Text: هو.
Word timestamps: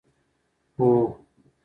هو. 0.77 0.89